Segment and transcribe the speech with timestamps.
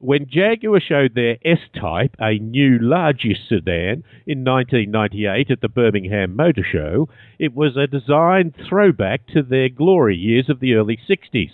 [0.00, 6.62] When Jaguar showed their S-Type, a new larger sedan, in 1998 at the Birmingham Motor
[6.62, 7.08] Show,
[7.40, 11.50] it was a design throwback to their glory years of the early 60s.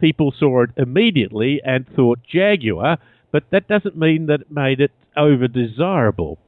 [0.00, 2.96] People saw it immediately and thought Jaguar,
[3.30, 6.38] but that doesn't mean that it made it over desirable.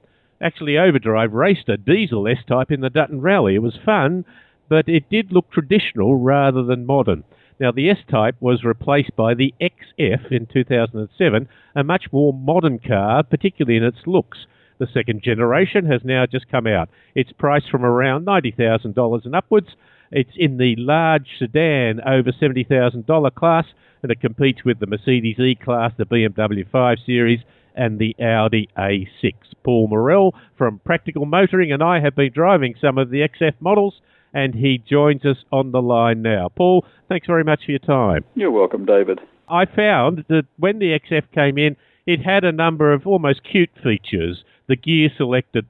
[0.40, 3.54] Actually, Overdrive raced a diesel S-Type in the Dutton Rally.
[3.54, 4.24] It was fun,
[4.70, 7.22] but it did look traditional rather than modern.
[7.60, 13.22] Now, the S-Type was replaced by the XF in 2007, a much more modern car,
[13.22, 14.46] particularly in its looks.
[14.78, 16.88] The second generation has now just come out.
[17.14, 19.76] It's priced from around $90,000 and upwards.
[20.10, 23.66] It's in the large sedan over $70,000 class,
[24.02, 27.40] and it competes with the Mercedes E-Class, the BMW 5 Series,
[27.74, 29.34] and the Audi A6.
[29.62, 34.00] Paul Murrell from Practical Motoring and I have been driving some of the XF models
[34.34, 36.48] and he joins us on the line now.
[36.48, 38.24] Paul, thanks very much for your time.
[38.34, 39.20] You're welcome, David.
[39.48, 41.76] I found that when the XF came in,
[42.06, 44.44] it had a number of almost cute features.
[44.66, 45.62] The gear selector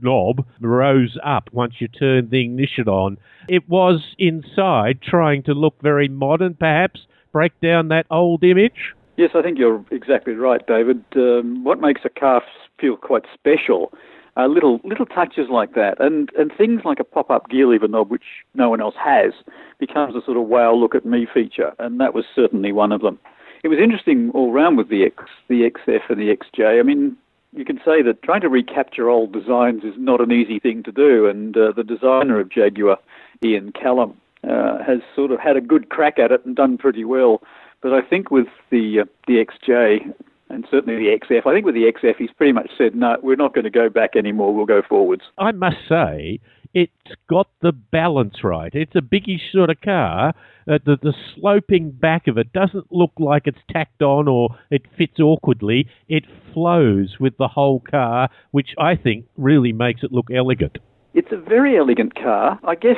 [0.00, 3.16] knob rose up once you turned the ignition on.
[3.48, 8.94] It was inside trying to look very modern, perhaps, break down that old image.
[9.16, 11.04] Yes, I think you're exactly right, David.
[11.16, 12.42] Um, what makes a car
[12.80, 13.92] feel quite special
[14.36, 18.10] uh, little little touches like that, and and things like a pop-up gear lever knob,
[18.10, 19.32] which no one else has,
[19.78, 23.00] becomes a sort of wow, look at me feature, and that was certainly one of
[23.00, 23.18] them.
[23.62, 26.78] It was interesting all round with the X, the XF, and the XJ.
[26.78, 27.16] I mean,
[27.54, 30.92] you can say that trying to recapture old designs is not an easy thing to
[30.92, 32.98] do, and uh, the designer of Jaguar,
[33.44, 37.04] Ian Callum, uh, has sort of had a good crack at it and done pretty
[37.04, 37.42] well.
[37.80, 40.12] But I think with the uh, the XJ,
[40.50, 41.46] and certainly the XF.
[41.46, 43.88] I think with the XF, he's pretty much said, no, we're not going to go
[43.88, 44.54] back anymore.
[44.54, 45.22] We'll go forwards.
[45.38, 46.40] I must say,
[46.74, 46.92] it's
[47.28, 48.74] got the balance right.
[48.74, 50.34] It's a biggie sort of car.
[50.68, 54.82] Uh, the, the sloping back of it doesn't look like it's tacked on or it
[54.96, 55.88] fits awkwardly.
[56.08, 60.78] It flows with the whole car, which I think really makes it look elegant.
[61.14, 62.58] It's a very elegant car.
[62.64, 62.96] I guess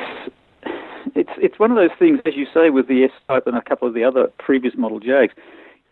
[1.15, 3.61] it's it's one of those things, as you say, with the S Type and a
[3.61, 5.33] couple of the other previous model Jags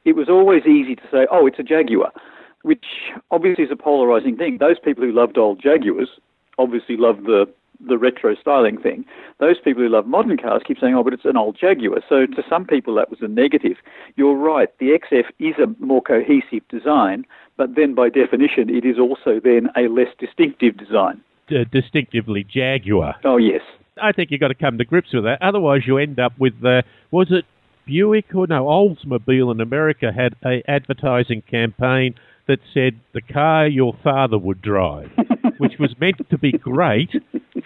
[0.05, 2.11] it was always easy to say, oh, it's a Jaguar,
[2.61, 2.85] which
[3.31, 4.59] obviously is a polarizing thing.
[4.59, 6.09] Those people who loved old Jaguars
[6.57, 7.47] obviously loved the
[7.85, 9.03] the retro styling thing.
[9.39, 12.01] Those people who love modern cars keep saying, oh, but it's an old Jaguar.
[12.07, 13.77] So to some people, that was a negative.
[14.15, 14.69] You're right.
[14.79, 17.25] The XF is a more cohesive design,
[17.57, 21.21] but then by definition, it is also then a less distinctive design.
[21.49, 23.15] Uh, distinctively Jaguar.
[23.25, 23.61] Oh, yes.
[24.01, 25.41] I think you've got to come to grips with that.
[25.41, 27.45] Otherwise, you end up with, uh, was it
[27.85, 32.15] Buick or no Oldsmobile in America had a advertising campaign
[32.47, 35.11] that said the car your father would drive,
[35.57, 37.11] which was meant to be great,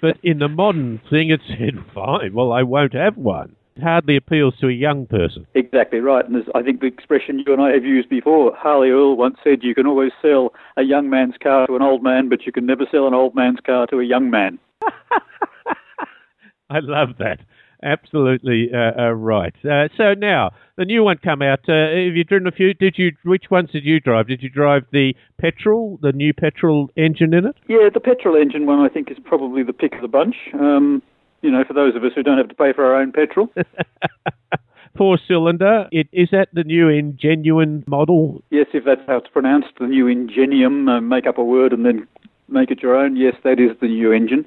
[0.02, 3.56] but in the modern thing it said, fine, well I won't have one.
[3.76, 5.48] It hardly appeals to a young person.
[5.54, 9.16] Exactly right, and I think the expression you and I have used before, Harley Earl
[9.16, 12.46] once said, you can always sell a young man's car to an old man, but
[12.46, 14.60] you can never sell an old man's car to a young man.
[16.70, 17.40] I love that.
[17.82, 19.56] Absolutely uh, uh, right.
[19.64, 21.62] Uh, so now the new one come out.
[21.68, 22.74] Uh, have you driven a few?
[22.74, 23.12] Did you?
[23.24, 24.28] Which ones did you drive?
[24.28, 27.56] Did you drive the petrol, the new petrol engine in it?
[27.68, 30.36] Yeah, the petrol engine one I think is probably the pick of the bunch.
[30.54, 31.02] Um,
[31.42, 33.50] you know, for those of us who don't have to pay for our own petrol.
[34.98, 35.88] Four cylinder.
[35.92, 38.44] It is that the new Ingenuine model?
[38.50, 40.90] Yes, if that's how it's pronounced, the new Ingenium.
[40.90, 42.08] Uh, make up a word and then
[42.50, 43.16] make it your own.
[43.16, 44.46] Yes, that is the new engine.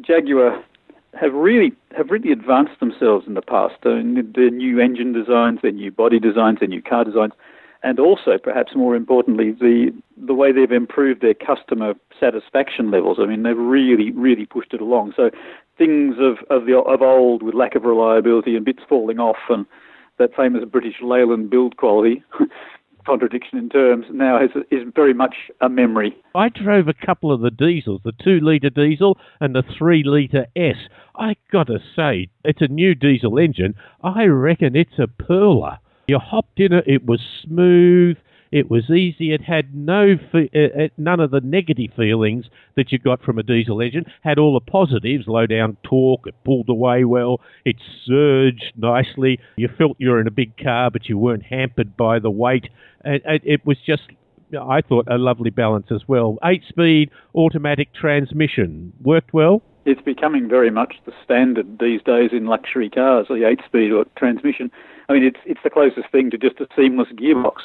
[0.00, 0.64] Jaguar
[1.14, 3.74] have really have really advanced themselves in the past.
[3.82, 7.32] Their new engine designs, their new body designs, their new car designs,
[7.82, 13.18] and also, perhaps more importantly, the the way they've improved their customer satisfaction levels.
[13.20, 15.14] I mean, they've really really pushed it along.
[15.16, 15.30] So
[15.76, 19.66] things of of the of old with lack of reliability and bits falling off and
[20.18, 22.22] that famous British Leyland build quality
[23.04, 26.16] contradiction in terms now is, is very much a memory.
[26.34, 30.46] I drove a couple of the diesels, the two litre diesel and the three litre
[30.56, 30.76] S.
[31.16, 33.74] I gotta say, it's a new diesel engine.
[34.02, 35.78] I reckon it's a perler.
[36.08, 38.16] You hopped in it, it was smooth.
[38.52, 39.32] It was easy.
[39.32, 42.44] It had no fe- uh, uh, none of the negative feelings
[42.76, 44.04] that you got from a diesel engine.
[44.20, 46.26] Had all the positives: low down torque.
[46.26, 47.40] It pulled away well.
[47.64, 49.40] It surged nicely.
[49.56, 52.68] You felt you were in a big car, but you weren't hampered by the weight.
[53.04, 54.02] It, it, it was just
[54.60, 56.38] I thought a lovely balance as well.
[56.44, 59.62] Eight speed automatic transmission worked well.
[59.84, 64.70] It's becoming very much the standard these days in luxury cars, the eight speed transmission.
[65.08, 67.62] I mean, it's it's the closest thing to just a seamless gearbox.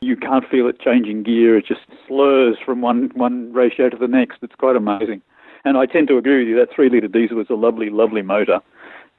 [0.00, 4.08] You can't feel it changing gear; it just slurs from one one ratio to the
[4.08, 4.38] next.
[4.42, 5.22] It's quite amazing.
[5.64, 6.56] And I tend to agree with you.
[6.56, 8.60] That three litre diesel is a lovely, lovely motor.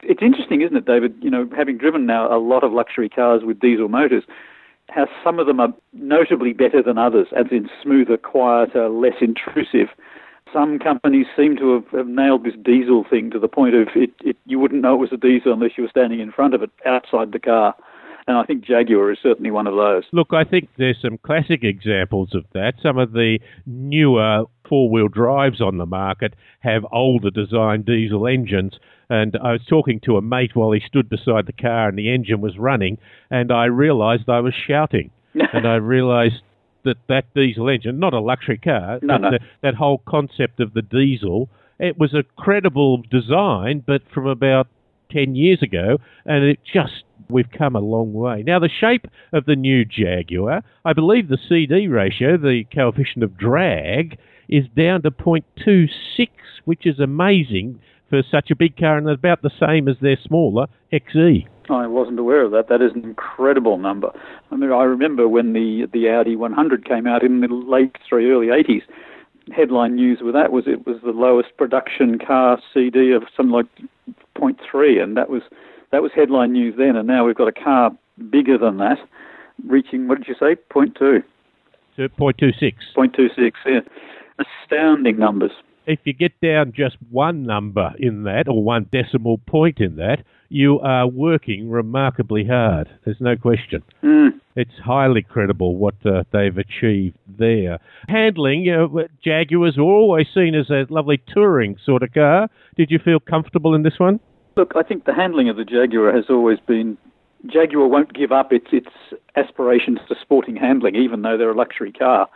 [0.02, 1.14] It's interesting, isn't it, David?
[1.20, 4.24] You know, having driven now a lot of luxury cars with diesel motors,
[4.88, 9.88] how some of them are notably better than others, as in smoother, quieter, less intrusive.
[10.52, 14.10] Some companies seem to have, have nailed this diesel thing to the point of it,
[14.20, 16.62] it, you wouldn't know it was a diesel unless you were standing in front of
[16.62, 17.74] it outside the car.
[18.26, 20.04] And I think Jaguar is certainly one of those.
[20.12, 22.74] Look, I think there's some classic examples of that.
[22.82, 28.78] Some of the newer four wheel drives on the market have older design diesel engines.
[29.08, 32.12] And I was talking to a mate while he stood beside the car and the
[32.12, 32.98] engine was running,
[33.30, 35.10] and I realised I was shouting.
[35.52, 36.42] and I realised
[36.88, 39.30] that that diesel engine, not a luxury car, no, no.
[39.30, 41.48] The, that whole concept of the diesel,
[41.78, 44.66] it was a credible design, but from about
[45.10, 48.42] 10 years ago, and it just we've come a long way.
[48.42, 53.36] Now, the shape of the new Jaguar, I believe the CD ratio, the coefficient of
[53.36, 54.18] drag,
[54.48, 55.88] is down to 0.26,
[56.64, 60.66] which is amazing for such a big car and about the same as their smaller
[60.92, 61.46] XE.
[61.70, 62.68] I wasn't aware of that.
[62.68, 64.10] That is an incredible number.
[64.50, 68.30] I mean, I remember when the the Audi 100 came out in the late three
[68.30, 68.82] early 80s.
[69.54, 73.66] Headline news with that was it was the lowest production car CD of something like
[74.36, 75.42] 0.3, and that was
[75.90, 77.90] that was headline news then, and now we've got a car
[78.30, 78.98] bigger than that,
[79.66, 81.22] reaching, what did you say, 0.2?
[81.96, 82.74] 0.26.
[82.94, 83.80] 0.26, yeah.
[84.38, 85.52] Astounding numbers.
[85.86, 90.22] If you get down just one number in that, or one decimal point in that,
[90.48, 92.88] you are working remarkably hard.
[93.04, 93.82] There's no question.
[94.02, 94.40] Mm.
[94.56, 97.78] It's highly credible what uh, they've achieved there.
[98.08, 102.48] Handling, you know, Jaguars are always seen as a lovely touring sort of car.
[102.76, 104.20] Did you feel comfortable in this one?
[104.56, 106.98] Look, I think the handling of the Jaguar has always been.
[107.46, 108.88] Jaguar won't give up its its
[109.36, 112.28] aspirations to sporting handling, even though they're a luxury car.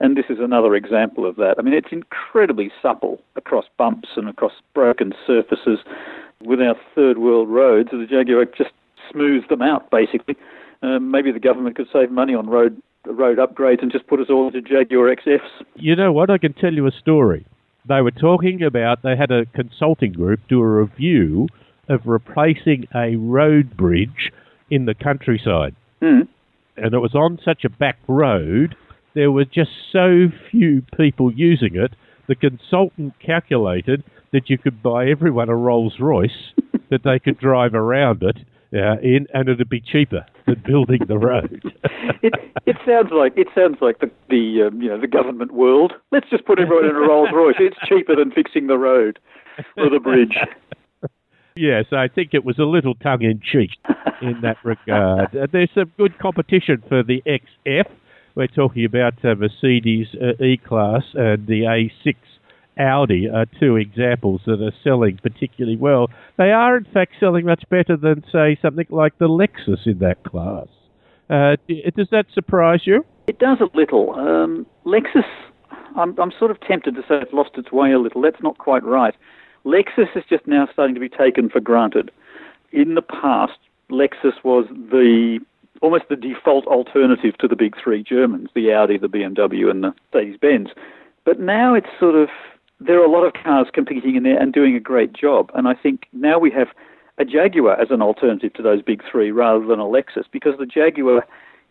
[0.00, 1.56] And this is another example of that.
[1.58, 5.78] I mean, it's incredibly supple across bumps and across broken surfaces.
[6.42, 8.70] With our third world roads, the Jaguar just
[9.10, 10.36] smooths them out, basically.
[10.82, 14.26] Um, maybe the government could save money on road road upgrades and just put us
[14.28, 15.48] all into Jaguar XFs.
[15.76, 16.28] You know what?
[16.28, 17.46] I can tell you a story.
[17.88, 21.46] They were talking about, they had a consulting group do a review
[21.88, 24.32] of replacing a road bridge
[24.70, 25.76] in the countryside.
[26.02, 26.26] Mm.
[26.76, 28.74] And it was on such a back road,
[29.14, 31.92] there were just so few people using it.
[32.28, 34.02] The consultant calculated
[34.32, 36.52] that you could buy everyone a Rolls Royce
[36.90, 38.38] that they could drive around it
[38.72, 41.62] uh, in, and it'd be cheaper than building the road.
[42.22, 42.34] it,
[42.66, 45.92] it sounds like it sounds like the the um, you know the government world.
[46.10, 47.56] Let's just put everyone in a Rolls Royce.
[47.58, 49.18] It's cheaper than fixing the road
[49.76, 50.36] or the bridge.
[51.58, 53.70] Yes, I think it was a little tongue in cheek
[54.20, 55.34] in that regard.
[55.36, 57.86] Uh, there's some good competition for the XF.
[58.36, 62.16] We're talking about uh, Mercedes uh, E Class and the A6
[62.76, 66.10] Audi are two examples that are selling particularly well.
[66.36, 70.22] They are, in fact, selling much better than, say, something like the Lexus in that
[70.24, 70.66] class.
[71.30, 71.56] Uh,
[71.96, 73.06] does that surprise you?
[73.26, 74.14] It does a little.
[74.14, 75.24] Um, Lexus,
[75.96, 78.20] I'm, I'm sort of tempted to say it's lost its way a little.
[78.20, 79.14] That's not quite right.
[79.64, 82.10] Lexus is just now starting to be taken for granted.
[82.70, 83.58] In the past,
[83.90, 85.40] Lexus was the
[85.82, 89.94] almost the default alternative to the big three Germans, the Audi, the BMW, and the
[90.12, 90.70] Mercedes Benz.
[91.24, 92.28] But now it's sort of
[92.80, 95.50] there are a lot of cars competing in there and doing a great job.
[95.54, 96.68] And I think now we have
[97.18, 100.66] a Jaguar as an alternative to those big three rather than a Lexus because the
[100.66, 101.26] Jaguar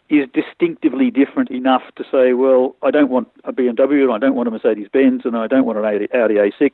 [0.09, 4.35] is distinctively different enough to say, well, I don't want a BMW and I don't
[4.35, 6.71] want a Mercedes Benz and I don't want an Audi A6.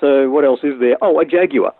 [0.00, 0.96] So what else is there?
[1.00, 1.74] Oh, a Jaguar.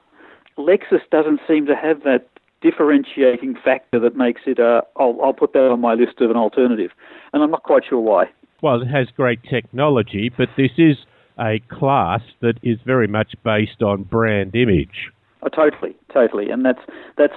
[0.57, 2.29] Lexus doesn't seem to have that
[2.71, 4.59] differentiating factor that makes it.
[4.59, 6.91] Uh, I'll, I'll put that on my list of an alternative,
[7.33, 8.29] and I'm not quite sure why.
[8.61, 10.97] Well, it has great technology, but this is
[11.39, 15.13] a class that is very much based on brand image.
[15.43, 16.81] Oh, totally, totally, and that's
[17.17, 17.37] that's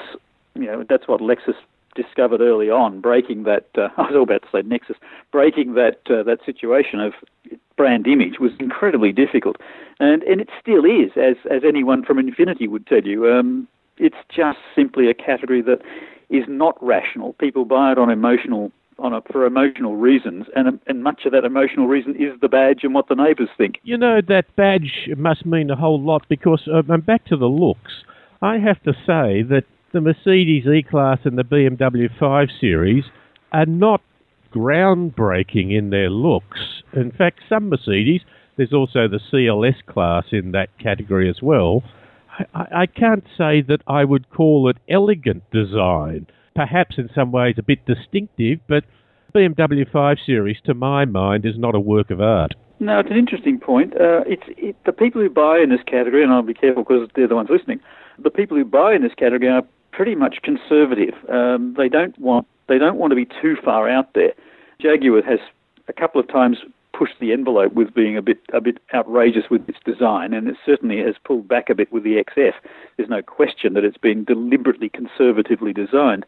[0.56, 1.56] you know that's what Lexus
[1.96, 3.68] discovered early on, breaking that.
[3.78, 4.98] Uh, I was all about to say Nexus,
[5.32, 7.14] breaking that uh, that situation of
[7.78, 9.58] brand image was incredibly difficult,
[10.00, 13.32] and and it still is, as as anyone from Infiniti would tell you.
[13.32, 13.68] Um,
[14.00, 15.82] it's just simply a category that
[16.30, 17.34] is not rational.
[17.34, 21.46] People buy it on emotional on a, for emotional reasons, and and much of that
[21.46, 23.80] emotional reason is the badge and what the neighbours think.
[23.84, 27.48] You know that badge must mean a whole lot because uh, I'm back to the
[27.48, 28.04] looks.
[28.42, 33.06] I have to say that the Mercedes E-Class and the BMW 5 Series
[33.52, 34.02] are not
[34.54, 36.84] groundbreaking in their looks.
[36.94, 38.22] In fact, some Mercedes,
[38.56, 41.84] there's also the CLS class in that category as well.
[42.54, 46.28] I, I can't say that I would call it elegant design.
[46.56, 48.84] Perhaps in some ways a bit distinctive, but
[49.34, 52.54] BMW 5 Series, to my mind, is not a work of art.
[52.80, 53.94] No, it's an interesting point.
[53.94, 57.10] Uh, it's it, the people who buy in this category, and I'll be careful because
[57.14, 57.82] they're the ones listening.
[58.18, 61.14] The people who buy in this category are pretty much conservative.
[61.30, 64.34] Um, they don't want They don't want to be too far out there.
[64.80, 65.40] Jaguar has
[65.88, 66.58] a couple of times
[67.00, 70.58] pushed the envelope with being a bit a bit outrageous with its design, and it
[70.66, 72.56] certainly has pulled back a bit with the XF.
[72.98, 76.26] There's no question that it's been deliberately conservatively designed.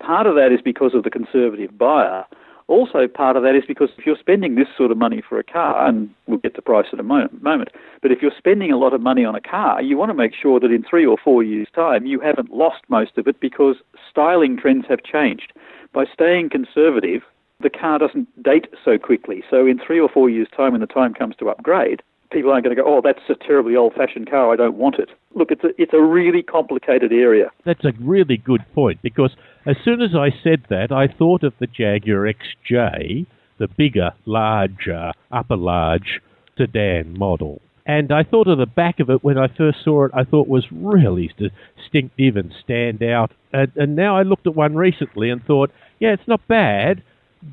[0.00, 2.26] Part of that is because of the conservative buyer.
[2.68, 5.44] Also, part of that is because if you're spending this sort of money for a
[5.44, 7.70] car, and we'll get the price in a moment,
[8.02, 10.34] but if you're spending a lot of money on a car, you want to make
[10.34, 13.76] sure that in three or four years' time you haven't lost most of it because
[14.10, 15.54] styling trends have changed.
[15.94, 17.22] By staying conservative,
[17.62, 19.42] the car doesn't date so quickly.
[19.50, 22.64] So in three or four years' time, when the time comes to upgrade, people aren't
[22.64, 25.10] going to go, oh, that's a terribly old-fashioned car, I don't want it.
[25.34, 27.50] Look, it's a, it's a really complicated area.
[27.64, 31.54] That's a really good point because as soon as I said that, I thought of
[31.58, 33.26] the Jaguar XJ,
[33.58, 36.20] the bigger, larger, upper large
[36.56, 37.60] sedan model.
[37.84, 40.46] And I thought of the back of it when I first saw it, I thought
[40.46, 43.32] was really distinctive and stand out.
[43.52, 47.02] And, and now I looked at one recently and thought, yeah, it's not bad,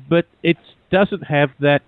[0.08, 0.56] but it
[0.90, 1.82] doesn't have that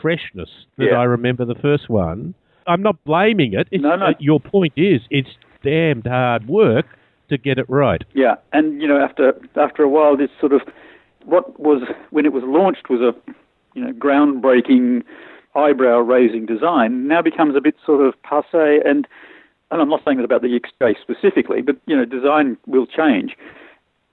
[0.00, 1.00] freshness that Yeah.
[1.00, 2.34] I remember the first one.
[2.66, 3.68] I'm not blaming it.
[3.70, 4.06] It's, No, no.
[4.06, 5.30] uh, your point is, it's
[5.62, 6.86] damned hard work
[7.28, 8.02] to get it right.
[8.12, 10.62] Yeah, and you know, after after a while, this sort of
[11.24, 13.14] what was when it was launched was a
[13.74, 15.02] you know groundbreaking,
[15.54, 17.08] eyebrow-raising design.
[17.08, 19.06] Now becomes a bit sort of passe, and
[19.70, 23.36] and I'm not saying that about the XJ specifically, but you know, design will change.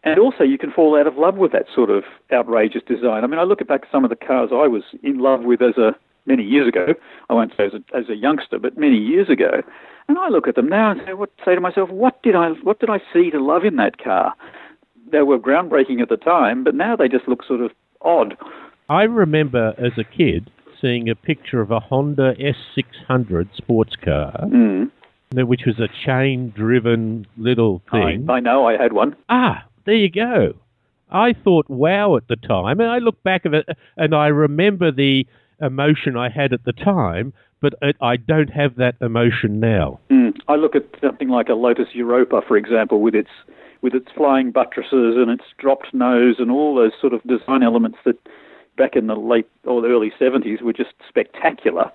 [0.05, 3.23] And also, you can fall out of love with that sort of outrageous design.
[3.23, 5.43] I mean, I look at back at some of the cars I was in love
[5.43, 5.95] with as a
[6.25, 6.93] many years ago.
[7.29, 9.61] I won't say as a, as a youngster, but many years ago.
[10.09, 12.49] And I look at them now and say, what, say to myself, what did I
[12.49, 14.33] what did I see to love in that car?
[15.09, 18.37] They were groundbreaking at the time, but now they just look sort of odd.
[18.89, 24.91] I remember as a kid seeing a picture of a Honda S600 sports car, Mm.
[25.31, 28.29] which was a chain-driven little thing.
[28.29, 29.15] I, I know I had one.
[29.29, 30.55] Ah, there you go.
[31.09, 34.91] I thought wow at the time, and I look back at it and I remember
[34.91, 35.27] the
[35.61, 39.99] emotion I had at the time, but I don't have that emotion now.
[40.09, 40.37] Mm.
[40.47, 43.29] I look at something like a Lotus Europa, for example, with its
[43.81, 47.97] with its flying buttresses and its dropped nose and all those sort of design elements
[48.05, 48.17] that
[48.77, 51.91] back in the late or the early 70s were just spectacular.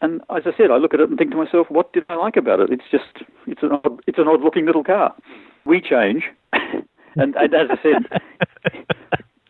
[0.00, 2.14] And as I said, I look at it and think to myself, what did I
[2.14, 2.70] like about it?
[2.70, 5.14] It's just it's an odd, it's an odd looking little car.
[5.66, 6.24] We change,
[7.16, 8.20] and, and as I said,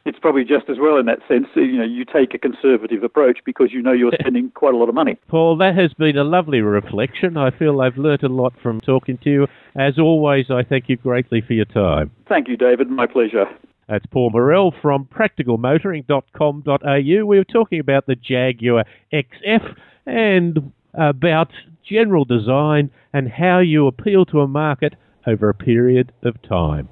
[0.05, 1.47] it's probably just as well in that sense.
[1.55, 4.89] You know, you take a conservative approach because you know you're spending quite a lot
[4.89, 5.17] of money.
[5.29, 7.37] Paul, that has been a lovely reflection.
[7.37, 9.49] I feel I've learnt a lot from talking to you.
[9.77, 12.11] As always, I thank you greatly for your time.
[12.29, 12.91] Thank you, David.
[12.91, 13.47] My pleasure.
[13.89, 17.27] That's Paul Murrell from practicalmotoring.com.au.
[17.27, 19.75] We were talking about the Jaguar XF
[20.07, 21.51] and about
[21.85, 24.95] general design and how you appeal to a market
[25.27, 26.89] over a period of time.